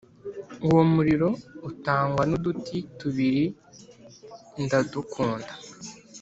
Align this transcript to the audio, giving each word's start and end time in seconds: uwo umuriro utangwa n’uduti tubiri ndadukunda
uwo 0.65 0.79
umuriro 0.87 1.29
utangwa 1.69 2.23
n’uduti 2.29 2.77
tubiri 2.99 3.45
ndadukunda 4.63 5.53